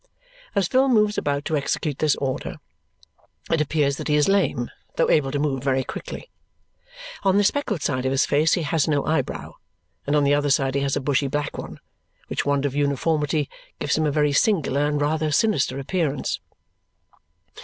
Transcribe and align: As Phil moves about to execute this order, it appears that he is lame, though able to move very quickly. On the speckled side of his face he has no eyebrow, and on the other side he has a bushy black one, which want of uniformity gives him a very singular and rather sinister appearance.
As 0.55 0.67
Phil 0.67 0.87
moves 0.89 1.19
about 1.19 1.45
to 1.45 1.55
execute 1.55 1.99
this 1.99 2.15
order, 2.15 2.55
it 3.51 3.61
appears 3.61 3.97
that 3.97 4.07
he 4.07 4.15
is 4.15 4.27
lame, 4.27 4.71
though 4.95 5.11
able 5.11 5.29
to 5.29 5.37
move 5.37 5.63
very 5.63 5.83
quickly. 5.83 6.31
On 7.21 7.37
the 7.37 7.43
speckled 7.43 7.83
side 7.83 8.03
of 8.07 8.11
his 8.11 8.25
face 8.25 8.53
he 8.53 8.63
has 8.63 8.87
no 8.87 9.05
eyebrow, 9.05 9.53
and 10.07 10.15
on 10.15 10.23
the 10.23 10.33
other 10.33 10.49
side 10.49 10.73
he 10.73 10.81
has 10.81 10.95
a 10.95 11.01
bushy 11.01 11.27
black 11.27 11.55
one, 11.55 11.79
which 12.29 12.47
want 12.47 12.65
of 12.65 12.73
uniformity 12.73 13.47
gives 13.77 13.95
him 13.95 14.07
a 14.07 14.11
very 14.11 14.33
singular 14.33 14.87
and 14.87 14.99
rather 14.99 15.29
sinister 15.31 15.77
appearance. 15.77 16.39